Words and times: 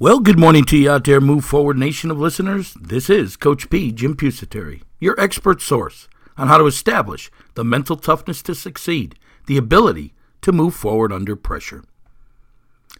Well, 0.00 0.20
good 0.20 0.38
morning 0.38 0.62
to 0.66 0.76
you 0.78 0.92
out 0.92 1.02
there, 1.02 1.20
Move 1.20 1.44
Forward 1.44 1.76
Nation 1.76 2.12
of 2.12 2.20
listeners. 2.20 2.72
This 2.80 3.10
is 3.10 3.34
Coach 3.34 3.68
P, 3.68 3.90
Jim 3.90 4.14
Pusateri, 4.16 4.82
your 5.00 5.20
expert 5.20 5.60
source 5.60 6.06
on 6.36 6.46
how 6.46 6.56
to 6.56 6.66
establish 6.66 7.32
the 7.56 7.64
mental 7.64 7.96
toughness 7.96 8.40
to 8.42 8.54
succeed, 8.54 9.16
the 9.48 9.56
ability 9.56 10.14
to 10.42 10.52
move 10.52 10.76
forward 10.76 11.12
under 11.12 11.34
pressure. 11.34 11.82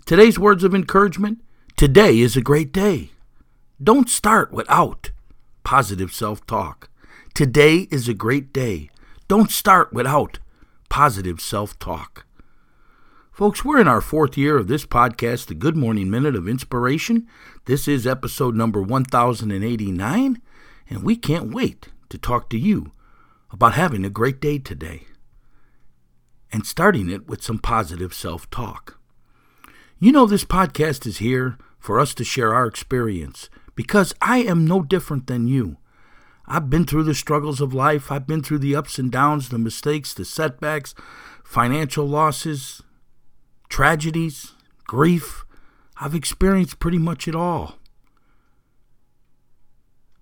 Today's 0.07 0.41
words 0.41 0.65
of 0.65 0.75
encouragement 0.75 1.39
today 1.77 2.19
is 2.19 2.37
a 2.37 2.41
great 2.41 2.73
day. 2.73 3.11
Don't 3.81 4.11
start 4.11 4.51
without 4.51 5.13
positive 5.63 6.13
self 6.13 6.45
talk. 6.49 6.91
Today 7.33 7.87
is 7.93 8.09
a 8.09 8.13
great 8.13 8.53
day. 8.53 8.91
Don't 9.29 9.53
start 9.53 9.93
without 9.93 10.41
positive 10.89 11.41
self 11.41 11.79
talk. 11.79 12.27
Folks, 13.39 13.65
we're 13.65 13.81
in 13.81 13.87
our 13.87 14.01
fourth 14.01 14.37
year 14.37 14.57
of 14.57 14.67
this 14.67 14.85
podcast, 14.85 15.47
the 15.47 15.55
Good 15.55 15.77
Morning 15.77 16.11
Minute 16.11 16.35
of 16.35 16.49
Inspiration. 16.49 17.29
This 17.67 17.87
is 17.87 18.05
episode 18.05 18.57
number 18.57 18.83
1089, 18.83 20.43
and 20.91 21.03
we 21.05 21.15
can't 21.15 21.55
wait 21.55 21.87
to 22.09 22.19
talk 22.19 22.51
to 22.51 22.59
you 22.59 22.91
about 23.53 23.75
having 23.75 24.05
a 24.05 24.11
great 24.11 24.41
day 24.41 24.59
today 24.59 25.05
and 26.51 26.67
starting 26.67 27.09
it 27.09 27.29
with 27.29 27.41
some 27.41 27.61
positive 27.61 28.13
self 28.13 28.51
talk. 28.51 28.99
You 30.01 30.11
know, 30.11 30.27
this 30.27 30.45
podcast 30.45 31.07
is 31.07 31.19
here 31.19 31.59
for 31.79 32.01
us 32.01 32.15
to 32.15 32.25
share 32.25 32.53
our 32.53 32.67
experience 32.67 33.49
because 33.77 34.13
I 34.21 34.39
am 34.39 34.67
no 34.67 34.83
different 34.83 35.29
than 35.29 35.47
you. 35.47 35.77
I've 36.49 36.69
been 36.69 36.87
through 36.87 37.05
the 37.05 37.15
struggles 37.15 37.61
of 37.61 37.73
life, 37.73 38.11
I've 38.11 38.27
been 38.27 38.43
through 38.43 38.59
the 38.59 38.75
ups 38.75 38.99
and 38.99 39.13
downs, 39.13 39.51
the 39.51 39.59
mistakes, 39.59 40.13
the 40.13 40.25
setbacks, 40.25 40.93
financial 41.45 42.05
losses 42.05 42.83
tragedies, 43.69 44.53
grief. 44.87 45.45
I've 46.01 46.15
experienced 46.15 46.79
pretty 46.79 46.99
much 46.99 47.29
it 47.29 47.35
all. 47.35 47.77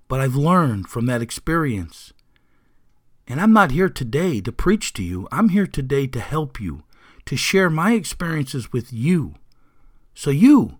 But 0.08 0.20
I've 0.20 0.36
learned 0.36 0.88
from 0.88 1.06
that 1.06 1.22
experience. 1.22 2.12
And 3.26 3.40
I'm 3.40 3.52
not 3.52 3.72
here 3.72 3.88
today 3.88 4.40
to 4.40 4.52
preach 4.52 4.92
to 4.94 5.02
you. 5.02 5.26
I'm 5.32 5.48
here 5.48 5.66
today 5.66 6.06
to 6.06 6.20
help 6.20 6.60
you, 6.60 6.84
to 7.24 7.36
share 7.36 7.68
my 7.68 7.92
experiences 7.92 8.72
with 8.72 8.92
you, 8.92 9.34
so 10.14 10.30
you 10.30 10.78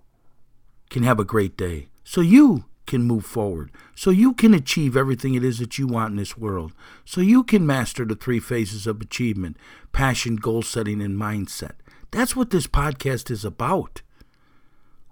can 0.88 1.02
have 1.02 1.18
a 1.18 1.24
great 1.24 1.56
day, 1.56 1.88
so 2.04 2.20
you 2.20 2.64
can 2.86 3.02
move 3.02 3.26
forward, 3.26 3.72
so 3.96 4.10
you 4.10 4.32
can 4.32 4.54
achieve 4.54 4.96
everything 4.96 5.34
it 5.34 5.44
is 5.44 5.58
that 5.58 5.76
you 5.76 5.88
want 5.88 6.12
in 6.12 6.16
this 6.16 6.38
world, 6.38 6.72
so 7.04 7.20
you 7.20 7.42
can 7.42 7.66
master 7.66 8.04
the 8.04 8.14
three 8.14 8.38
phases 8.38 8.86
of 8.86 9.00
achievement 9.00 9.56
passion, 9.92 10.36
goal 10.36 10.62
setting, 10.62 11.02
and 11.02 11.18
mindset. 11.18 11.72
That's 12.10 12.36
what 12.36 12.50
this 12.50 12.66
podcast 12.66 13.30
is 13.30 13.44
about. 13.44 14.02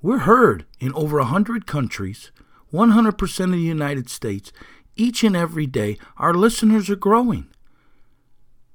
We're 0.03 0.19
heard 0.19 0.66
in 0.81 0.93
over 0.94 1.19
100 1.19 1.66
countries, 1.66 2.31
100% 2.72 3.44
of 3.44 3.50
the 3.50 3.59
United 3.59 4.10
States. 4.10 4.53
Each 4.97 5.25
and 5.25 5.37
every 5.37 5.66
day, 5.66 5.99
our 6.16 6.34
listeners 6.34 6.88
are 6.91 6.97
growing. 6.97 7.49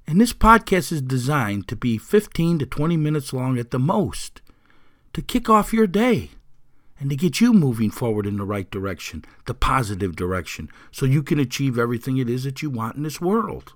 And 0.08 0.20
this 0.20 0.34
podcast 0.34 0.92
is 0.92 1.02
designed 1.02 1.68
to 1.68 1.76
be 1.76 1.98
15 1.98 2.60
to 2.60 2.66
20 2.66 2.98
minutes 2.98 3.32
long 3.32 3.60
at 3.60 3.70
the 3.72 3.80
most 3.80 4.42
to 5.14 5.22
kick 5.22 5.50
off 5.50 5.72
your 5.72 5.88
day 5.88 6.32
and 7.00 7.10
to 7.10 7.16
get 7.16 7.40
you 7.40 7.54
moving 7.54 7.92
forward 7.92 8.26
in 8.26 8.38
the 8.38 8.44
right 8.44 8.70
direction, 8.70 9.24
the 9.46 9.54
positive 9.54 10.16
direction, 10.16 10.70
so 10.92 11.06
you 11.06 11.24
can 11.24 11.40
achieve 11.40 11.78
everything 11.80 12.18
it 12.18 12.30
is 12.30 12.44
that 12.44 12.62
you 12.62 12.70
want 12.70 12.98
in 12.98 13.04
this 13.04 13.22
world. 13.22 13.74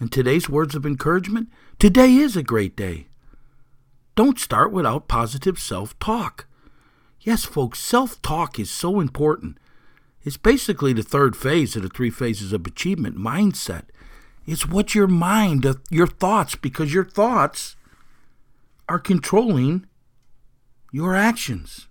And 0.00 0.12
today's 0.12 0.48
words 0.48 0.74
of 0.74 0.86
encouragement 0.86 1.48
today 1.78 2.14
is 2.14 2.36
a 2.36 2.42
great 2.42 2.76
day. 2.76 3.08
Don't 4.16 4.40
start 4.40 4.72
without 4.72 5.08
positive 5.08 5.58
self 5.58 5.96
talk. 5.98 6.46
Yes, 7.20 7.44
folks, 7.44 7.78
self 7.78 8.20
talk 8.22 8.58
is 8.58 8.70
so 8.70 8.98
important. 8.98 9.58
It's 10.24 10.38
basically 10.38 10.94
the 10.94 11.02
third 11.02 11.36
phase 11.36 11.76
of 11.76 11.82
the 11.82 11.90
three 11.90 12.10
phases 12.10 12.52
of 12.52 12.66
achievement 12.66 13.16
mindset. 13.16 13.84
It's 14.46 14.66
what 14.66 14.94
your 14.94 15.06
mind, 15.06 15.66
uh, 15.66 15.74
your 15.90 16.06
thoughts, 16.06 16.54
because 16.54 16.94
your 16.94 17.04
thoughts 17.04 17.76
are 18.88 18.98
controlling 18.98 19.86
your 20.92 21.14
actions. 21.14 21.86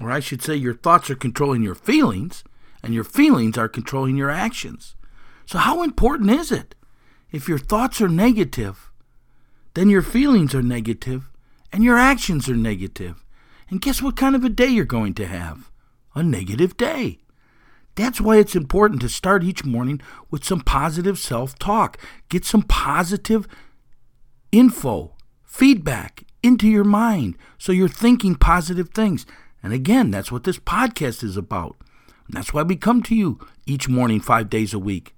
Or 0.00 0.10
I 0.10 0.20
should 0.20 0.42
say, 0.42 0.56
your 0.56 0.74
thoughts 0.74 1.10
are 1.10 1.16
controlling 1.16 1.62
your 1.62 1.74
feelings, 1.76 2.42
and 2.82 2.92
your 2.92 3.04
feelings 3.04 3.56
are 3.56 3.68
controlling 3.68 4.16
your 4.16 4.30
actions. 4.30 4.96
So, 5.46 5.58
how 5.58 5.84
important 5.84 6.30
is 6.30 6.50
it? 6.50 6.74
If 7.30 7.48
your 7.48 7.58
thoughts 7.58 8.00
are 8.00 8.08
negative, 8.08 8.90
then 9.74 9.88
your 9.88 10.02
feelings 10.02 10.54
are 10.54 10.62
negative, 10.62 11.30
and 11.72 11.84
your 11.84 11.98
actions 11.98 12.48
are 12.48 12.56
negative. 12.56 13.24
And 13.68 13.80
guess 13.80 14.00
what 14.00 14.16
kind 14.16 14.36
of 14.36 14.44
a 14.44 14.48
day 14.48 14.68
you're 14.68 14.84
going 14.84 15.14
to 15.14 15.26
have? 15.26 15.70
A 16.14 16.22
negative 16.22 16.76
day. 16.76 17.18
That's 17.96 18.20
why 18.20 18.36
it's 18.36 18.54
important 18.54 19.00
to 19.00 19.08
start 19.08 19.42
each 19.42 19.64
morning 19.64 20.00
with 20.30 20.44
some 20.44 20.60
positive 20.60 21.18
self 21.18 21.58
talk. 21.58 21.98
Get 22.28 22.44
some 22.44 22.62
positive 22.62 23.48
info, 24.52 25.14
feedback 25.44 26.24
into 26.42 26.68
your 26.68 26.84
mind 26.84 27.36
so 27.58 27.72
you're 27.72 27.88
thinking 27.88 28.34
positive 28.34 28.90
things. 28.90 29.26
And 29.62 29.72
again, 29.72 30.10
that's 30.10 30.30
what 30.30 30.44
this 30.44 30.58
podcast 30.58 31.24
is 31.24 31.36
about. 31.36 31.76
And 32.26 32.36
that's 32.36 32.52
why 32.52 32.62
we 32.62 32.76
come 32.76 33.02
to 33.04 33.14
you 33.14 33.40
each 33.66 33.88
morning, 33.88 34.20
five 34.20 34.50
days 34.50 34.74
a 34.74 34.78
week, 34.78 35.14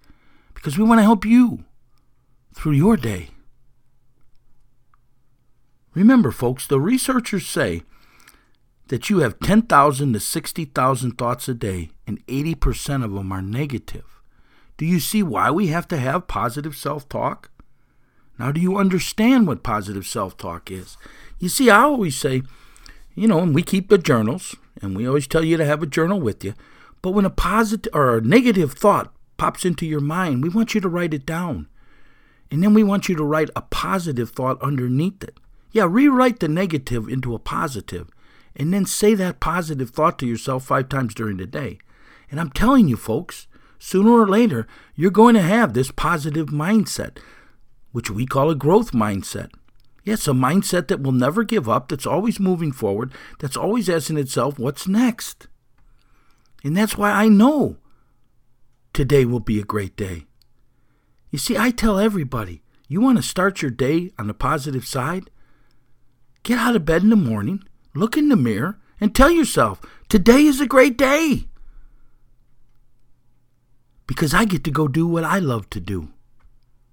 because 0.55 0.79
we 0.79 0.85
want 0.85 0.99
to 1.01 1.05
help 1.05 1.25
you 1.25 1.65
through 2.55 2.73
your 2.73 2.97
day. 2.97 3.31
Remember, 5.95 6.31
folks, 6.31 6.67
the 6.67 6.81
researchers 6.81 7.47
say 7.47 7.83
that 8.89 9.11
you 9.11 9.19
have 9.19 9.41
10,000 9.41 10.13
to 10.13 10.21
60,000 10.21 11.13
thoughts 11.13 11.49
a 11.49 11.55
day, 11.55 11.91
and 12.07 12.25
80% 12.27 13.05
of 13.05 13.13
them 13.13 13.33
are 13.33 13.43
negative. 13.43 14.05
Do 14.77 14.87
you 14.87 15.01
see 15.01 15.23
why 15.23 15.51
we 15.51 15.69
have 15.69 15.89
to 15.89 15.97
have 15.97 16.29
positive 16.29 16.77
self 16.77 17.09
talk? 17.09 17.51
Now, 18.39 18.53
do 18.53 18.61
you 18.61 18.77
understand 18.77 19.47
what 19.47 19.63
positive 19.63 20.07
self 20.07 20.37
talk 20.37 20.71
is? 20.71 20.97
You 21.39 21.49
see, 21.49 21.69
I 21.69 21.81
always 21.81 22.17
say, 22.17 22.43
you 23.15 23.27
know, 23.27 23.41
and 23.41 23.55
we 23.55 23.63
keep 23.63 23.89
the 23.89 23.99
journals, 23.99 24.55
and 24.81 24.97
we 24.97 25.07
always 25.07 25.27
tell 25.27 25.45
you 25.45 25.57
to 25.57 25.65
have 25.65 25.83
a 25.83 25.87
journal 25.87 26.21
with 26.21 26.45
you. 26.45 26.55
But 27.03 27.11
when 27.11 27.25
a 27.25 27.31
positive 27.31 27.93
or 27.95 28.17
a 28.17 28.21
negative 28.21 28.73
thought 28.73 29.13
pops 29.37 29.65
into 29.65 29.87
your 29.87 30.01
mind, 30.01 30.43
we 30.43 30.49
want 30.49 30.75
you 30.75 30.81
to 30.81 30.89
write 30.89 31.15
it 31.15 31.27
down. 31.27 31.69
And 32.51 32.63
then 32.63 32.75
we 32.75 32.83
want 32.83 33.09
you 33.09 33.17
to 33.17 33.25
write 33.25 33.51
a 33.55 33.63
positive 33.63 34.31
thought 34.31 34.61
underneath 34.63 35.23
it. 35.23 35.37
Yeah, 35.71 35.87
rewrite 35.89 36.41
the 36.41 36.49
negative 36.49 37.09
into 37.09 37.35
a 37.35 37.39
positive 37.39 38.09
and 38.57 38.75
then 38.75 38.85
say 38.85 39.15
that 39.15 39.41
positive 39.41 39.91
thought 39.91 40.19
to 40.19 40.27
yourself 40.27 40.65
five 40.65 40.89
times 40.89 41.15
during 41.15 41.37
the 41.37 41.47
day. 41.47 41.79
And 42.31 42.41
I'm 42.41 42.51
telling 42.51 42.89
you, 42.89 42.97
folks, 42.97 43.47
sooner 43.79 44.11
or 44.11 44.27
later, 44.27 44.67
you're 44.95 45.11
going 45.11 45.35
to 45.35 45.43
have 45.43 45.73
this 45.73 45.91
positive 45.91 46.49
mindset, 46.49 47.19
which 47.93 48.11
we 48.11 48.27
call 48.27 48.51
a 48.51 48.55
growth 48.55 48.93
mindset. 48.93 49.51
Yes, 50.05 50.27
a 50.27 50.33
mindset 50.33 50.89
that 50.89 51.03
will 51.03 51.13
never 51.13 51.45
give 51.45 51.69
up, 51.69 51.89
that's 51.89 52.07
always 52.07 52.41
moving 52.41 52.73
forward, 52.73 53.13
that's 53.39 53.57
always 53.57 53.89
asking 53.89 54.19
itself, 54.19 54.59
what's 54.59 54.89
next? 54.89 55.49
And 56.65 56.77
that's 56.77 56.97
why 56.97 57.11
I 57.11 57.29
know 57.29 57.77
today 58.93 59.25
will 59.25 59.41
be 59.41 59.61
a 59.61 59.65
great 59.65 59.97
day. 59.97 60.25
You 61.31 61.39
see, 61.39 61.57
I 61.57 61.71
tell 61.71 61.99
everybody, 61.99 62.63
you 62.89 63.01
want 63.01 63.19
to 63.19 63.23
start 63.23 63.61
your 63.61 63.71
day 63.71 64.11
on 64.19 64.27
the 64.27 64.35
positive 64.35 64.87
side? 64.87 65.31
Get 66.49 66.59
out 66.59 66.75
of 66.75 66.87
bed 66.87 67.03
in 67.03 67.11
the 67.11 67.15
morning, 67.15 67.63
look 67.95 68.17
in 68.17 68.31
the 68.31 68.35
mirror, 68.35 68.79
and 69.03 69.15
tell 69.15 69.29
yourself, 69.29 69.83
today 70.09 70.47
is 70.47 70.63
a 70.63 70.67
great 70.67 70.97
day. 70.97 71.45
Because 74.07 74.33
I 74.33 74.47
get 74.47 74.65
to 74.65 74.71
go 74.71 74.89
do 74.89 75.07
what 75.07 75.25
I 75.25 75.41
love 75.41 75.69
to 75.69 75.79
do. 75.79 76.09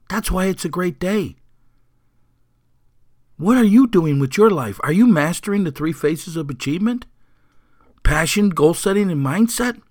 That's 0.10 0.30
why 0.30 0.48
it's 0.48 0.66
a 0.66 0.70
great 0.70 1.00
day. 1.00 1.38
What 3.38 3.56
are 3.56 3.64
you 3.64 3.88
doing 3.88 4.20
with 4.20 4.36
your 4.36 4.50
life? 4.50 4.78
Are 4.84 4.92
you 4.92 5.08
mastering 5.08 5.64
the 5.64 5.72
three 5.72 5.94
phases 5.94 6.36
of 6.36 6.50
achievement? 6.50 7.06
Passion, 8.04 8.50
goal 8.50 8.74
setting, 8.74 9.10
and 9.10 9.26
mindset? 9.26 9.82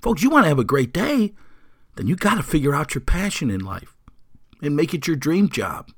Folks, 0.00 0.24
you 0.24 0.30
want 0.30 0.46
to 0.46 0.48
have 0.48 0.58
a 0.58 0.64
great 0.64 0.92
day, 0.92 1.34
then 1.94 2.08
you 2.08 2.16
got 2.16 2.34
to 2.34 2.42
figure 2.42 2.74
out 2.74 2.96
your 2.96 3.02
passion 3.02 3.48
in 3.48 3.60
life 3.60 3.96
and 4.60 4.74
make 4.74 4.92
it 4.92 5.06
your 5.06 5.14
dream 5.14 5.48
job. 5.48 5.88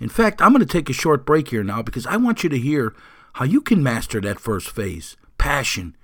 In 0.00 0.08
fact, 0.08 0.40
I'm 0.40 0.52
going 0.52 0.60
to 0.60 0.66
take 0.66 0.88
a 0.88 0.92
short 0.92 1.26
break 1.26 1.48
here 1.48 1.64
now 1.64 1.82
because 1.82 2.06
I 2.06 2.16
want 2.16 2.44
you 2.44 2.50
to 2.50 2.58
hear 2.58 2.94
how 3.34 3.44
you 3.44 3.60
can 3.60 3.82
master 3.82 4.20
that 4.20 4.40
first 4.40 4.70
phase 4.70 5.16
passion, 5.38 5.96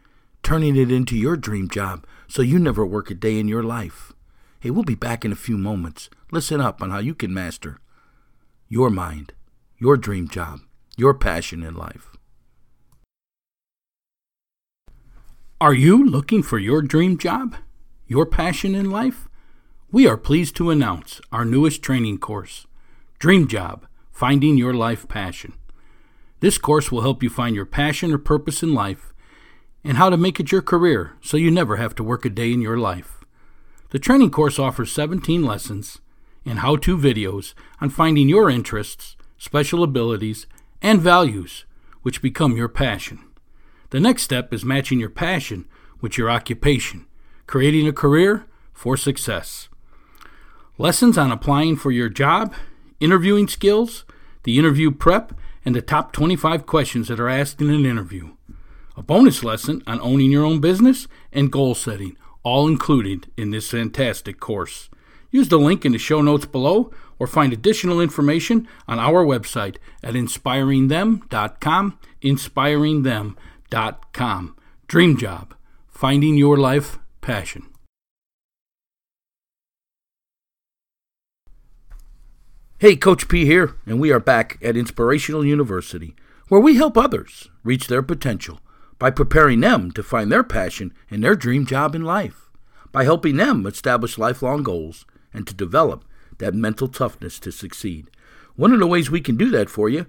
turning 0.43 0.77
it 0.77 0.93
into 0.93 1.17
your 1.17 1.37
dream 1.37 1.69
job 1.69 2.07
so 2.29 2.43
you 2.43 2.59
never 2.59 2.87
work 2.87 3.11
a 3.11 3.15
day 3.15 3.39
in 3.39 3.49
your 3.49 3.63
life. 3.63 4.13
Hey, 4.61 4.71
we'll 4.71 4.85
be 4.85 4.95
back 4.95 5.25
in 5.25 5.33
a 5.33 5.37
few 5.37 5.59
moments. 5.59 6.09
Listen 6.31 6.61
up 6.61 6.81
on 6.81 6.91
how 6.91 6.99
you 6.99 7.15
can 7.15 7.35
master 7.35 7.79
your 8.69 8.91
mind, 8.91 9.33
your 9.79 9.97
dream 9.97 10.29
job, 10.29 10.61
your 10.97 11.15
passion 11.15 11.63
in 11.63 11.75
life. 11.75 12.17
Are 15.61 15.75
you 15.75 16.05
looking 16.05 16.43
for 16.43 16.59
your 16.59 16.83
dream 16.83 17.17
job, 17.19 17.57
your 18.07 18.27
passion 18.27 18.75
in 18.75 18.91
life? 18.91 19.29
We 19.91 20.07
are 20.07 20.17
pleased 20.17 20.57
to 20.57 20.71
announce 20.71 21.21
our 21.31 21.45
newest 21.45 21.83
training 21.83 22.19
course, 22.19 22.67
Dream 23.25 23.49
Job 23.49 23.87
Finding 24.13 24.59
Your 24.59 24.75
Life 24.75 25.09
Passion. 25.09 25.55
This 26.41 26.59
course 26.59 26.93
will 26.93 27.01
help 27.01 27.23
you 27.23 27.31
find 27.31 27.57
your 27.57 27.65
passion 27.65 28.13
or 28.13 28.19
purpose 28.19 28.63
in 28.63 28.75
life 28.75 29.15
and 29.83 29.97
how 29.97 30.11
to 30.11 30.19
make 30.19 30.39
it 30.41 30.53
your 30.53 30.61
career 30.61 31.15
so 31.23 31.39
you 31.39 31.51
never 31.51 31.77
have 31.77 31.95
to 31.95 32.05
work 32.05 32.27
a 32.27 32.29
day 32.29 32.53
in 32.53 32.61
your 32.61 32.77
life. 32.77 33.25
The 33.93 33.99
training 33.99 34.31
course 34.31 34.59
offers 34.59 34.93
17 34.93 35.43
lessons 35.43 36.03
and 36.45 36.59
how 36.59 36.77
to 36.77 36.99
videos 36.99 37.55
on 37.81 37.89
finding 37.89 38.29
your 38.29 38.51
interests, 38.51 39.17
special 39.39 39.83
abilities, 39.83 40.47
and 40.83 41.01
values 41.01 41.65
which 42.03 42.21
become 42.21 42.59
your 42.59 42.69
passion. 42.69 43.25
The 43.89 44.01
next 44.01 44.25
step 44.25 44.53
is 44.53 44.67
matching 44.67 45.01
your 45.01 45.09
passion 45.09 45.67
with 46.03 46.19
your 46.19 46.31
occupation, 46.31 47.07
creating 47.47 47.89
a 47.89 47.93
career 47.95 48.45
for 48.75 48.99
success. 48.99 49.71
Lessons 50.77 51.17
on 51.17 51.33
applying 51.33 51.77
for 51.77 51.91
your 51.91 52.11
job, 52.11 52.53
interviewing 53.05 53.49
skills, 53.49 54.05
the 54.45 54.59
interview 54.59 54.91
prep, 54.91 55.35
and 55.65 55.75
the 55.75 55.83
top 55.83 56.13
25 56.13 56.67
questions 56.67 57.09
that 57.09 57.21
are 57.21 57.29
asked 57.29 57.61
in 57.61 57.71
an 57.71 57.87
interview. 57.87 58.31
A 58.97 59.03
bonus 59.03 59.45
lesson 59.45 59.83
on 59.87 60.01
owning 60.01 60.31
your 60.31 60.45
own 60.45 60.61
business 60.61 61.07
and 61.33 61.53
goal 61.53 61.75
setting, 61.75 62.17
all 62.43 62.67
included 62.67 63.31
in 63.37 63.51
this 63.51 63.71
fantastic 63.71 64.41
course. 64.41 64.89
Use 65.31 65.49
the 65.49 65.59
link 65.59 65.85
in 65.85 65.93
the 65.93 65.99
show 65.99 66.23
notes 66.23 66.47
below 66.47 66.91
or 67.19 67.27
find 67.27 67.53
additional 67.53 68.01
information 68.01 68.67
on 68.87 68.99
our 68.99 69.25
website 69.25 69.77
at 70.03 70.15
inspiringthem.com. 70.15 71.99
Inspiringthem.com. 72.23 74.57
Dream 74.87 75.17
Job, 75.17 75.55
finding 75.89 76.37
your 76.37 76.57
life 76.57 76.99
passion. 77.21 77.74
Hey, 82.79 82.97
Coach 82.97 83.29
P 83.29 83.45
here, 83.47 83.77
and 83.87 84.01
we 84.01 84.11
are 84.11 84.19
back 84.19 84.59
at 84.61 84.77
Inspirational 84.77 85.45
University, 85.45 86.17
where 86.49 86.61
we 86.61 86.75
help 86.75 86.99
others 86.99 87.49
reach 87.63 87.87
their 87.87 88.03
potential 88.03 88.59
by 88.99 89.13
preparing 89.13 89.61
them 89.61 89.93
to 89.93 90.03
find 90.03 90.31
their 90.31 90.43
passion 90.43 90.93
and 91.09 91.23
their 91.23 91.37
dream 91.37 91.67
job 91.67 91.95
in 91.95 92.03
life, 92.03 92.51
by 92.91 93.05
helping 93.05 93.37
them 93.37 93.65
establish 93.65 94.19
lifelong 94.19 94.65
goals 94.65 95.07
and 95.33 95.47
to 95.47 95.55
develop 95.55 96.05
that 96.39 96.53
mental 96.53 96.89
toughness 96.89 97.39
to 97.39 97.53
succeed. 97.53 98.11
One 98.57 98.73
of 98.73 98.81
the 98.81 98.89
ways 98.89 99.09
we 99.09 99.21
can 99.21 99.37
do 99.37 99.51
that 99.51 99.71
for 99.71 99.89
you 99.89 100.07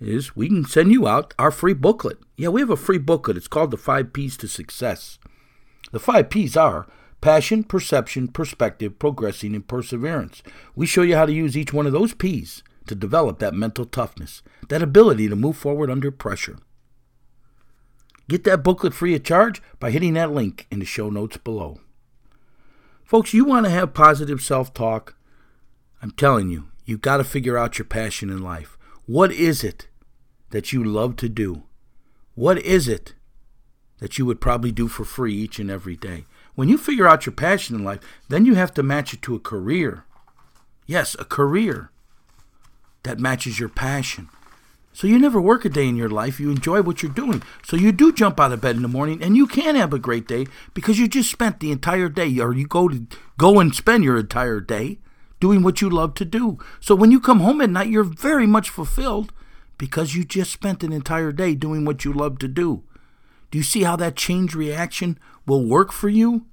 is 0.00 0.34
we 0.34 0.48
can 0.48 0.64
send 0.64 0.92
you 0.92 1.06
out 1.06 1.34
our 1.38 1.50
free 1.50 1.74
booklet. 1.74 2.18
Yeah, 2.38 2.48
we 2.48 2.62
have 2.62 2.70
a 2.70 2.76
free 2.76 2.98
booklet. 2.98 3.36
It's 3.36 3.46
called 3.46 3.70
The 3.70 3.76
Five 3.76 4.14
P's 4.14 4.38
to 4.38 4.48
Success. 4.48 5.18
The 5.92 6.00
five 6.00 6.30
P's 6.30 6.56
are 6.56 6.86
passion, 7.20 7.64
perception, 7.64 8.28
perspective, 8.28 8.98
progressing, 8.98 9.54
and 9.54 9.66
perseverance. 9.66 10.42
We 10.74 10.86
show 10.86 11.02
you 11.02 11.16
how 11.16 11.26
to 11.26 11.32
use 11.32 11.56
each 11.56 11.72
one 11.72 11.86
of 11.86 11.92
those 11.92 12.14
P's 12.14 12.62
to 12.86 12.94
develop 12.94 13.38
that 13.38 13.54
mental 13.54 13.84
toughness, 13.84 14.42
that 14.68 14.82
ability 14.82 15.28
to 15.28 15.36
move 15.36 15.56
forward 15.56 15.90
under 15.90 16.10
pressure. 16.10 16.58
Get 18.28 18.44
that 18.44 18.62
booklet 18.62 18.94
free 18.94 19.14
of 19.14 19.24
charge 19.24 19.62
by 19.78 19.90
hitting 19.90 20.14
that 20.14 20.32
link 20.32 20.66
in 20.70 20.80
the 20.80 20.84
show 20.84 21.10
notes 21.10 21.36
below. 21.36 21.80
Folks, 23.04 23.32
you 23.32 23.44
want 23.44 23.66
to 23.66 23.70
have 23.70 23.94
positive 23.94 24.42
self 24.42 24.74
talk? 24.74 25.16
I'm 26.02 26.10
telling 26.10 26.50
you, 26.50 26.68
you've 26.84 27.00
got 27.00 27.18
to 27.18 27.24
figure 27.24 27.56
out 27.56 27.78
your 27.78 27.84
passion 27.84 28.30
in 28.30 28.42
life. 28.42 28.76
What 29.06 29.32
is 29.32 29.62
it 29.62 29.86
that 30.50 30.72
you 30.72 30.82
love 30.82 31.16
to 31.16 31.28
do? 31.28 31.62
What 32.34 32.58
is 32.58 32.88
it 32.88 33.14
that 33.98 34.18
you 34.18 34.26
would 34.26 34.40
probably 34.40 34.72
do 34.72 34.88
for 34.88 35.04
free 35.04 35.34
each 35.34 35.58
and 35.58 35.70
every 35.70 35.96
day? 35.96 36.24
When 36.56 36.68
you 36.68 36.78
figure 36.78 37.06
out 37.06 37.26
your 37.26 37.34
passion 37.34 37.76
in 37.76 37.84
life, 37.84 38.00
then 38.28 38.44
you 38.46 38.54
have 38.54 38.74
to 38.74 38.82
match 38.82 39.14
it 39.14 39.22
to 39.22 39.36
a 39.36 39.40
career. 39.40 40.04
Yes, 40.86 41.14
a 41.18 41.24
career 41.24 41.90
that 43.04 43.20
matches 43.20 43.60
your 43.60 43.68
passion. 43.68 44.28
So 44.94 45.06
you 45.06 45.18
never 45.18 45.38
work 45.38 45.66
a 45.66 45.68
day 45.68 45.86
in 45.86 45.96
your 45.96 46.08
life. 46.08 46.40
You 46.40 46.50
enjoy 46.50 46.80
what 46.80 47.02
you're 47.02 47.12
doing. 47.12 47.42
So 47.62 47.76
you 47.76 47.92
do 47.92 48.10
jump 48.10 48.40
out 48.40 48.52
of 48.52 48.62
bed 48.62 48.76
in 48.76 48.82
the 48.82 48.88
morning 48.88 49.22
and 49.22 49.36
you 49.36 49.46
can 49.46 49.76
have 49.76 49.92
a 49.92 49.98
great 49.98 50.26
day 50.26 50.46
because 50.72 50.98
you 50.98 51.06
just 51.06 51.30
spent 51.30 51.60
the 51.60 51.70
entire 51.70 52.08
day 52.08 52.38
or 52.38 52.54
you 52.54 52.66
go 52.66 52.88
to 52.88 53.06
go 53.36 53.60
and 53.60 53.74
spend 53.74 54.04
your 54.04 54.16
entire 54.16 54.60
day 54.60 54.98
doing 55.38 55.62
what 55.62 55.82
you 55.82 55.90
love 55.90 56.14
to 56.14 56.24
do. 56.24 56.58
So 56.80 56.94
when 56.94 57.12
you 57.12 57.20
come 57.20 57.40
home 57.40 57.60
at 57.60 57.68
night, 57.68 57.90
you're 57.90 58.02
very 58.02 58.46
much 58.46 58.70
fulfilled 58.70 59.34
because 59.76 60.14
you 60.14 60.24
just 60.24 60.50
spent 60.50 60.82
an 60.82 60.94
entire 60.94 61.32
day 61.32 61.54
doing 61.54 61.84
what 61.84 62.06
you 62.06 62.14
love 62.14 62.38
to 62.38 62.48
do. 62.48 62.82
Do 63.56 63.58
you 63.60 63.64
see 63.64 63.84
how 63.84 63.96
that 63.96 64.16
change 64.16 64.54
reaction 64.54 65.18
will 65.46 65.64
work 65.64 65.90
for 65.90 66.10
you? 66.10 66.44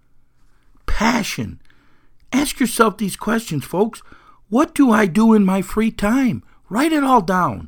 Passion. 0.85 1.59
Ask 2.31 2.61
yourself 2.61 2.97
these 2.97 3.17
questions, 3.17 3.65
folks. 3.65 4.01
What 4.47 4.73
do 4.73 4.89
I 4.89 5.05
do 5.05 5.33
in 5.33 5.43
my 5.43 5.61
free 5.61 5.91
time? 5.91 6.45
Write 6.69 6.93
it 6.93 7.03
all 7.03 7.19
down. 7.19 7.67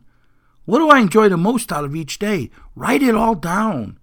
What 0.64 0.80
do 0.80 0.88
I 0.90 1.00
enjoy 1.00 1.28
the 1.28 1.36
most 1.36 1.74
out 1.74 1.84
of 1.84 1.98
each 1.98 2.18
day? 2.18 2.50
Write 2.78 3.04
it 3.04 3.14
all 3.14 3.36
down. 3.36 4.00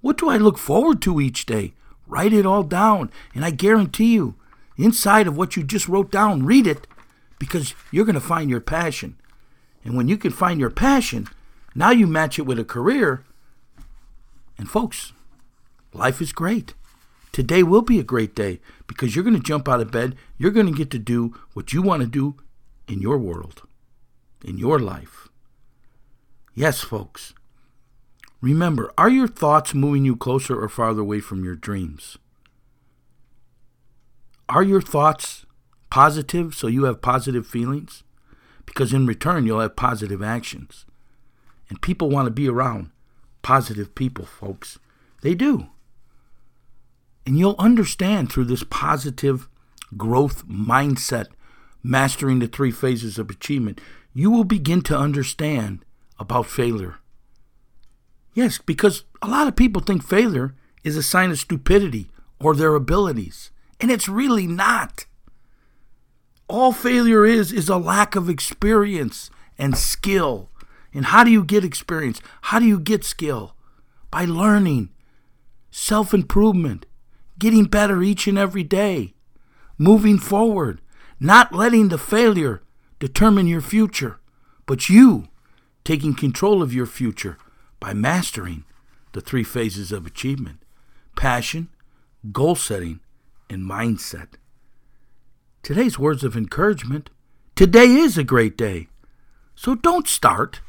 What 0.00 0.18
do 0.18 0.28
I 0.28 0.36
look 0.36 0.58
forward 0.58 1.00
to 1.02 1.20
each 1.20 1.46
day? 1.46 1.74
Write 2.08 2.32
it 2.32 2.44
all 2.44 2.64
down. 2.64 3.12
And 3.36 3.44
I 3.44 3.52
guarantee 3.52 4.14
you, 4.14 4.34
inside 4.76 5.28
of 5.28 5.36
what 5.36 5.54
you 5.54 5.62
just 5.62 5.86
wrote 5.86 6.10
down, 6.10 6.44
read 6.44 6.66
it 6.66 6.88
because 7.38 7.72
you're 7.92 8.04
going 8.04 8.14
to 8.14 8.20
find 8.20 8.50
your 8.50 8.60
passion. 8.60 9.16
And 9.84 9.96
when 9.96 10.08
you 10.08 10.18
can 10.18 10.32
find 10.32 10.58
your 10.58 10.70
passion, 10.70 11.28
now 11.76 11.90
you 11.90 12.08
match 12.08 12.36
it 12.36 12.46
with 12.46 12.58
a 12.58 12.64
career. 12.64 13.22
And 14.58 14.68
folks, 14.68 15.12
life 15.92 16.20
is 16.20 16.32
great. 16.32 16.74
Today 17.32 17.62
will 17.62 17.82
be 17.82 17.98
a 17.98 18.04
great 18.04 18.34
day 18.34 18.60
because 18.86 19.14
you're 19.14 19.24
going 19.24 19.36
to 19.36 19.42
jump 19.42 19.68
out 19.68 19.80
of 19.80 19.90
bed. 19.90 20.16
You're 20.38 20.50
going 20.50 20.66
to 20.66 20.72
get 20.72 20.90
to 20.92 20.98
do 20.98 21.34
what 21.52 21.72
you 21.72 21.82
want 21.82 22.00
to 22.00 22.08
do 22.08 22.36
in 22.88 23.02
your 23.02 23.18
world, 23.18 23.62
in 24.44 24.56
your 24.56 24.78
life. 24.78 25.28
Yes, 26.54 26.80
folks. 26.80 27.34
Remember, 28.40 28.92
are 28.96 29.10
your 29.10 29.28
thoughts 29.28 29.74
moving 29.74 30.04
you 30.04 30.16
closer 30.16 30.58
or 30.58 30.68
farther 30.68 31.02
away 31.02 31.20
from 31.20 31.44
your 31.44 31.56
dreams? 31.56 32.16
Are 34.48 34.62
your 34.62 34.80
thoughts 34.80 35.44
positive 35.90 36.54
so 36.54 36.66
you 36.68 36.84
have 36.84 37.02
positive 37.02 37.46
feelings? 37.46 38.04
Because 38.64 38.92
in 38.92 39.06
return, 39.06 39.44
you'll 39.44 39.60
have 39.60 39.76
positive 39.76 40.22
actions. 40.22 40.86
And 41.68 41.82
people 41.82 42.08
want 42.08 42.26
to 42.26 42.30
be 42.30 42.48
around 42.48 42.90
positive 43.46 43.94
people, 43.94 44.26
folks. 44.26 44.76
They 45.22 45.32
do. 45.36 45.68
And 47.24 47.38
you'll 47.38 47.54
understand 47.60 48.28
through 48.28 48.46
this 48.46 48.64
positive 48.68 49.48
growth 49.96 50.48
mindset, 50.48 51.26
mastering 51.80 52.40
the 52.40 52.48
three 52.48 52.72
phases 52.72 53.20
of 53.20 53.30
achievement, 53.30 53.80
you 54.12 54.32
will 54.32 54.42
begin 54.42 54.82
to 54.82 54.98
understand 54.98 55.84
about 56.18 56.46
failure. 56.46 56.96
Yes, 58.34 58.58
because 58.58 59.04
a 59.22 59.28
lot 59.28 59.46
of 59.46 59.54
people 59.54 59.80
think 59.80 60.02
failure 60.02 60.56
is 60.82 60.96
a 60.96 61.02
sign 61.02 61.30
of 61.30 61.38
stupidity 61.38 62.10
or 62.40 62.52
their 62.52 62.74
abilities. 62.74 63.52
And 63.80 63.92
it's 63.92 64.08
really 64.08 64.48
not. 64.48 65.06
All 66.48 66.72
failure 66.72 67.24
is 67.24 67.52
is 67.52 67.68
a 67.68 67.76
lack 67.76 68.16
of 68.16 68.28
experience 68.28 69.30
and 69.56 69.76
skill. 69.76 70.50
And 70.96 71.04
how 71.04 71.24
do 71.24 71.30
you 71.30 71.44
get 71.44 71.62
experience? 71.62 72.22
How 72.40 72.58
do 72.58 72.64
you 72.64 72.80
get 72.80 73.04
skill? 73.04 73.54
By 74.10 74.24
learning, 74.24 74.88
self 75.70 76.14
improvement, 76.14 76.86
getting 77.38 77.64
better 77.64 78.02
each 78.02 78.26
and 78.26 78.38
every 78.38 78.62
day, 78.64 79.12
moving 79.76 80.16
forward, 80.18 80.80
not 81.20 81.52
letting 81.52 81.90
the 81.90 81.98
failure 81.98 82.62
determine 82.98 83.46
your 83.46 83.60
future, 83.60 84.20
but 84.64 84.88
you 84.88 85.28
taking 85.84 86.14
control 86.14 86.62
of 86.62 86.72
your 86.72 86.86
future 86.86 87.36
by 87.78 87.92
mastering 87.92 88.64
the 89.12 89.20
three 89.20 89.44
phases 89.44 89.92
of 89.92 90.06
achievement 90.06 90.62
passion, 91.14 91.68
goal 92.32 92.54
setting, 92.54 93.00
and 93.50 93.70
mindset. 93.70 94.36
Today's 95.62 95.98
words 95.98 96.24
of 96.24 96.38
encouragement 96.38 97.10
today 97.54 97.84
is 97.84 98.16
a 98.16 98.24
great 98.24 98.56
day. 98.56 98.88
So 99.54 99.74
don't 99.74 100.08
start 100.08 100.60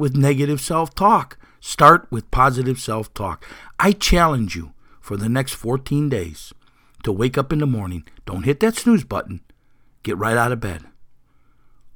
with 0.00 0.16
negative 0.16 0.60
self 0.60 0.94
talk. 0.94 1.38
Start 1.60 2.08
with 2.10 2.30
positive 2.30 2.80
self 2.80 3.12
talk. 3.14 3.46
I 3.78 3.92
challenge 3.92 4.56
you 4.56 4.72
for 5.00 5.16
the 5.16 5.28
next 5.28 5.52
14 5.54 6.08
days 6.08 6.52
to 7.04 7.12
wake 7.12 7.38
up 7.38 7.52
in 7.52 7.60
the 7.60 7.66
morning. 7.66 8.04
Don't 8.26 8.44
hit 8.44 8.60
that 8.60 8.76
snooze 8.76 9.04
button. 9.04 9.42
Get 10.02 10.16
right 10.16 10.36
out 10.36 10.52
of 10.52 10.60
bed. 10.60 10.84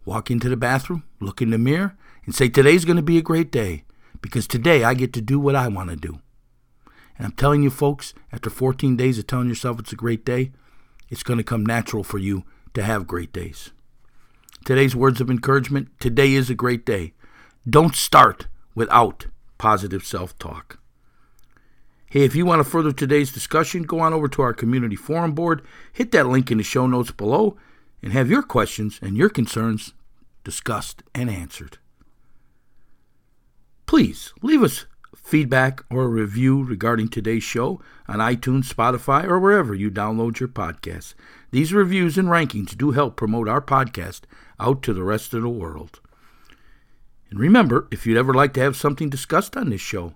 Walk 0.04 0.30
into 0.30 0.50
the 0.50 0.56
bathroom, 0.56 1.02
look 1.18 1.40
in 1.40 1.50
the 1.50 1.58
mirror, 1.58 1.96
and 2.26 2.34
say, 2.34 2.48
Today's 2.48 2.84
going 2.84 2.98
to 2.98 3.02
be 3.02 3.16
a 3.16 3.22
great 3.22 3.50
day 3.50 3.84
because 4.20 4.46
today 4.46 4.84
I 4.84 4.94
get 4.94 5.12
to 5.14 5.22
do 5.22 5.40
what 5.40 5.56
I 5.56 5.68
want 5.68 5.90
to 5.90 5.96
do. 5.96 6.20
And 7.16 7.26
I'm 7.26 7.32
telling 7.32 7.62
you, 7.62 7.70
folks, 7.70 8.12
after 8.32 8.50
14 8.50 8.96
days 8.96 9.18
of 9.18 9.26
telling 9.26 9.48
yourself 9.48 9.78
it's 9.78 9.92
a 9.92 9.96
great 9.96 10.24
day, 10.24 10.52
it's 11.08 11.22
going 11.22 11.38
to 11.38 11.44
come 11.44 11.64
natural 11.64 12.04
for 12.04 12.18
you 12.18 12.44
to 12.74 12.82
have 12.82 13.06
great 13.06 13.32
days. 13.32 13.70
Today's 14.64 14.96
words 14.96 15.20
of 15.20 15.30
encouragement 15.30 15.88
today 16.00 16.34
is 16.34 16.50
a 16.50 16.54
great 16.54 16.84
day. 16.84 17.12
Don't 17.68 17.96
start 17.96 18.46
without 18.74 19.26
positive 19.56 20.04
self 20.04 20.38
talk. 20.38 20.78
Hey, 22.10 22.24
if 22.24 22.36
you 22.36 22.44
want 22.44 22.60
to 22.60 22.64
further 22.64 22.92
today's 22.92 23.32
discussion, 23.32 23.84
go 23.84 24.00
on 24.00 24.12
over 24.12 24.28
to 24.28 24.42
our 24.42 24.52
community 24.52 24.96
forum 24.96 25.32
board, 25.32 25.62
hit 25.92 26.12
that 26.12 26.26
link 26.26 26.50
in 26.50 26.58
the 26.58 26.64
show 26.64 26.86
notes 26.86 27.10
below, 27.10 27.56
and 28.02 28.12
have 28.12 28.30
your 28.30 28.42
questions 28.42 28.98
and 29.00 29.16
your 29.16 29.30
concerns 29.30 29.94
discussed 30.44 31.02
and 31.14 31.30
answered. 31.30 31.78
Please 33.86 34.34
leave 34.42 34.62
us 34.62 34.84
feedback 35.16 35.82
or 35.90 36.04
a 36.04 36.08
review 36.08 36.62
regarding 36.62 37.08
today's 37.08 37.42
show 37.42 37.80
on 38.06 38.18
iTunes, 38.18 38.72
Spotify, 38.72 39.24
or 39.24 39.40
wherever 39.40 39.74
you 39.74 39.90
download 39.90 40.38
your 40.38 40.50
podcasts. 40.50 41.14
These 41.50 41.72
reviews 41.72 42.18
and 42.18 42.28
rankings 42.28 42.76
do 42.76 42.90
help 42.90 43.16
promote 43.16 43.48
our 43.48 43.62
podcast 43.62 44.22
out 44.60 44.82
to 44.82 44.92
the 44.92 45.02
rest 45.02 45.32
of 45.32 45.40
the 45.40 45.48
world. 45.48 46.00
And 47.34 47.40
remember, 47.40 47.88
if 47.90 48.06
you'd 48.06 48.16
ever 48.16 48.32
like 48.32 48.52
to 48.52 48.60
have 48.60 48.76
something 48.76 49.10
discussed 49.10 49.56
on 49.56 49.70
this 49.70 49.80
show, 49.80 50.14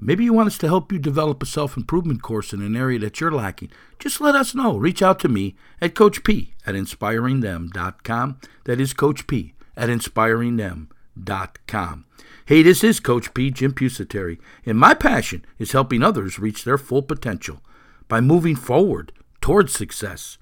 maybe 0.00 0.24
you 0.24 0.32
want 0.32 0.48
us 0.48 0.58
to 0.58 0.66
help 0.66 0.90
you 0.90 0.98
develop 0.98 1.40
a 1.40 1.46
self 1.46 1.76
improvement 1.76 2.20
course 2.20 2.52
in 2.52 2.60
an 2.62 2.74
area 2.74 2.98
that 2.98 3.20
you're 3.20 3.30
lacking, 3.30 3.70
just 4.00 4.20
let 4.20 4.34
us 4.34 4.52
know. 4.52 4.76
Reach 4.76 5.02
out 5.02 5.20
to 5.20 5.28
me 5.28 5.54
at 5.80 5.94
Coach 5.94 6.24
P 6.24 6.54
at 6.66 6.74
inspiringthem.com. 6.74 8.40
That 8.64 8.80
is 8.80 8.92
Coach 8.92 9.28
P 9.28 9.54
at 9.76 9.88
inspiringthem.com. 9.88 12.04
Hey, 12.46 12.62
this 12.64 12.82
is 12.82 12.98
Coach 12.98 13.32
P, 13.34 13.52
Jim 13.52 13.72
Pusateri, 13.72 14.40
and 14.66 14.76
my 14.76 14.94
passion 14.94 15.44
is 15.60 15.70
helping 15.70 16.02
others 16.02 16.40
reach 16.40 16.64
their 16.64 16.76
full 16.76 17.02
potential 17.02 17.62
by 18.08 18.20
moving 18.20 18.56
forward 18.56 19.12
towards 19.40 19.72
success, 19.72 20.38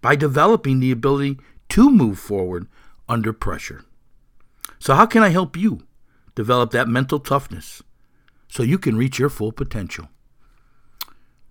by 0.00 0.16
developing 0.16 0.80
the 0.80 0.90
ability 0.90 1.38
to 1.68 1.92
move 1.92 2.18
forward 2.18 2.66
under 3.08 3.32
pressure. 3.32 3.84
So, 4.84 4.94
how 4.94 5.06
can 5.06 5.22
I 5.22 5.30
help 5.30 5.56
you 5.56 5.80
develop 6.34 6.70
that 6.72 6.88
mental 6.88 7.18
toughness 7.18 7.82
so 8.48 8.62
you 8.62 8.76
can 8.76 8.98
reach 8.98 9.18
your 9.18 9.30
full 9.30 9.50
potential? 9.50 10.10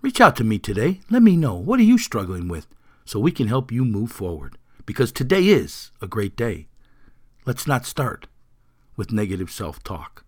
Reach 0.04 0.22
out 0.22 0.36
to 0.36 0.44
me 0.44 0.60
today. 0.60 1.02
Let 1.10 1.24
me 1.24 1.36
know 1.36 1.56
what 1.56 1.80
are 1.80 1.90
you 1.92 1.98
struggling 1.98 2.48
with 2.48 2.68
so 3.06 3.20
we 3.20 3.32
can 3.32 3.48
help 3.48 3.72
you 3.72 3.86
move 3.86 4.12
forward 4.12 4.60
because 4.86 5.12
today 5.12 5.48
is 5.48 5.90
a 6.00 6.06
great 6.06 6.36
day. 6.36 6.68
Let's 7.44 7.66
not 7.66 7.88
start 7.88 8.28
with 8.96 9.12
negative 9.12 9.50
self 9.50 9.84
talk. 9.84 10.24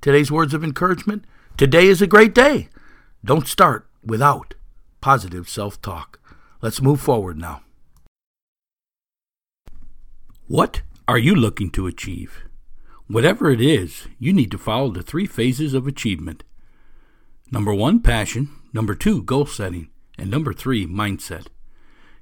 Today's 0.00 0.32
words 0.32 0.52
of 0.52 0.64
encouragement 0.64 1.26
today 1.56 1.86
is 1.86 2.02
a 2.02 2.08
great 2.08 2.34
day. 2.34 2.70
Don't 3.24 3.46
start 3.46 3.86
without 4.04 4.54
positive 5.00 5.48
self 5.48 5.80
talk. 5.80 6.18
Let's 6.60 6.82
move 6.82 7.00
forward 7.00 7.38
now. 7.38 7.60
What 10.48 10.82
are 11.06 11.18
you 11.18 11.36
looking 11.36 11.70
to 11.70 11.86
achieve? 11.86 12.47
Whatever 13.10 13.50
it 13.50 13.62
is, 13.62 14.06
you 14.18 14.34
need 14.34 14.50
to 14.50 14.58
follow 14.58 14.90
the 14.90 15.02
three 15.02 15.24
phases 15.24 15.72
of 15.72 15.86
achievement. 15.86 16.44
Number 17.50 17.72
one, 17.72 18.00
passion. 18.00 18.50
Number 18.74 18.94
two, 18.94 19.22
goal 19.22 19.46
setting. 19.46 19.88
And 20.18 20.30
number 20.30 20.52
three, 20.52 20.86
mindset. 20.86 21.46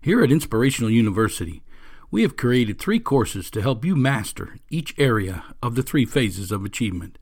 Here 0.01 0.23
at 0.23 0.31
Inspirational 0.31 0.93
University, 0.93 1.65
we 2.13 2.23
have 2.23 2.37
created 2.37 2.79
three 2.79 3.01
courses 3.01 3.51
to 3.51 3.63
help 3.63 3.85
you 3.85 3.97
master 3.97 4.59
each 4.71 4.95
area 4.97 5.43
of 5.61 5.75
the 5.75 5.83
three 5.83 6.05
phases 6.05 6.53
of 6.53 6.65
achievement. 6.65 7.19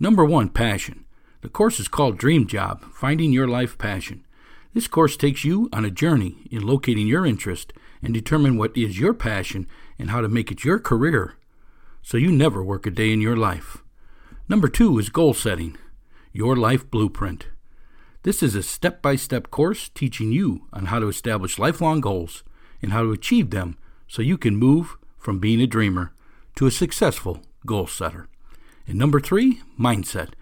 Number 0.00 0.24
one, 0.24 0.48
passion. 0.48 1.04
The 1.42 1.48
course 1.48 1.78
is 1.78 1.86
called 1.86 2.18
Dream 2.18 2.48
Job 2.48 2.82
Finding 2.94 3.30
Your 3.30 3.46
Life 3.46 3.78
Passion. 3.78 4.24
This 4.74 4.88
course 4.88 5.16
takes 5.16 5.44
you 5.44 5.68
on 5.72 5.84
a 5.84 5.90
journey 5.90 6.48
in 6.50 6.66
locating 6.66 7.06
your 7.06 7.24
interest 7.24 7.72
and 8.02 8.12
determine 8.12 8.56
what 8.56 8.76
is 8.76 8.98
your 8.98 9.14
passion 9.14 9.68
and 10.00 10.10
how 10.10 10.20
to 10.20 10.28
make 10.28 10.50
it 10.50 10.64
your 10.64 10.80
career 10.80 11.36
so 12.02 12.16
you 12.16 12.30
never 12.30 12.62
work 12.62 12.86
a 12.86 12.90
day 12.90 13.12
in 13.12 13.20
your 13.20 13.36
life. 13.36 13.78
Number 14.48 14.68
two 14.68 14.98
is 14.98 15.08
goal 15.08 15.34
setting, 15.34 15.78
your 16.32 16.56
life 16.56 16.90
blueprint. 16.90 17.46
This 18.24 18.42
is 18.42 18.54
a 18.54 18.62
step 18.62 19.00
by 19.02 19.16
step 19.16 19.50
course 19.50 19.88
teaching 19.88 20.32
you 20.32 20.66
on 20.72 20.86
how 20.86 20.98
to 20.98 21.08
establish 21.08 21.58
lifelong 21.58 22.00
goals 22.00 22.44
and 22.80 22.92
how 22.92 23.02
to 23.02 23.12
achieve 23.12 23.50
them 23.50 23.76
so 24.06 24.22
you 24.22 24.36
can 24.36 24.56
move 24.56 24.96
from 25.18 25.38
being 25.38 25.60
a 25.60 25.66
dreamer 25.66 26.12
to 26.56 26.66
a 26.66 26.70
successful 26.70 27.40
goal 27.64 27.86
setter. 27.86 28.28
And 28.86 28.98
number 28.98 29.20
three, 29.20 29.60
mindset. 29.78 30.34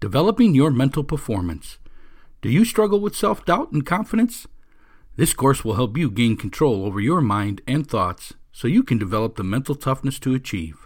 Developing 0.00 0.54
your 0.54 0.70
mental 0.70 1.02
performance. 1.02 1.78
Do 2.42 2.50
you 2.50 2.64
struggle 2.64 3.00
with 3.00 3.16
self 3.16 3.44
doubt 3.44 3.72
and 3.72 3.86
confidence? 3.86 4.46
This 5.16 5.32
course 5.32 5.64
will 5.64 5.74
help 5.74 5.96
you 5.96 6.10
gain 6.10 6.36
control 6.36 6.84
over 6.84 7.00
your 7.00 7.20
mind 7.20 7.62
and 7.66 7.88
thoughts 7.88 8.34
so 8.52 8.68
you 8.68 8.82
can 8.82 8.98
develop 8.98 9.36
the 9.36 9.44
mental 9.44 9.74
toughness 9.74 10.18
to 10.20 10.34
achieve. 10.34 10.85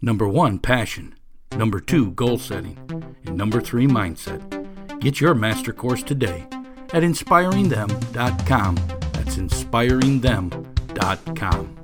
number 0.00 0.28
one, 0.28 0.58
passion, 0.58 1.14
number 1.56 1.80
two, 1.80 2.12
goal 2.12 2.38
setting, 2.38 2.78
and 3.26 3.36
number 3.36 3.60
three, 3.60 3.86
mindset. 3.86 4.40
Get 5.00 5.20
your 5.20 5.34
master 5.34 5.72
course 5.72 6.02
today 6.02 6.46
at 6.92 7.02
inspiringthem.com 7.02 8.76
That's 9.12 9.36
inspiringthem.com. 9.36 11.77